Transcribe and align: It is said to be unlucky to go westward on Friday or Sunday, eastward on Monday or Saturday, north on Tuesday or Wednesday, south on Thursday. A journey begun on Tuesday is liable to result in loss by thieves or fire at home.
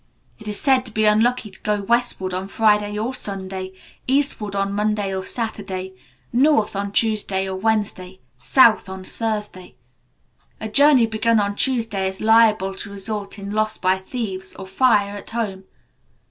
It 0.39 0.47
is 0.47 0.59
said 0.59 0.83
to 0.87 0.91
be 0.91 1.05
unlucky 1.05 1.51
to 1.51 1.59
go 1.59 1.83
westward 1.83 2.33
on 2.33 2.47
Friday 2.47 2.97
or 2.97 3.13
Sunday, 3.13 3.73
eastward 4.07 4.55
on 4.55 4.73
Monday 4.73 5.13
or 5.13 5.23
Saturday, 5.23 5.93
north 6.33 6.75
on 6.75 6.91
Tuesday 6.91 7.47
or 7.47 7.55
Wednesday, 7.55 8.19
south 8.41 8.89
on 8.89 9.03
Thursday. 9.03 9.75
A 10.59 10.69
journey 10.69 11.05
begun 11.05 11.39
on 11.39 11.55
Tuesday 11.55 12.07
is 12.07 12.19
liable 12.19 12.73
to 12.73 12.89
result 12.89 13.37
in 13.37 13.51
loss 13.51 13.77
by 13.77 13.99
thieves 13.99 14.55
or 14.55 14.65
fire 14.65 15.15
at 15.15 15.29
home. 15.29 15.65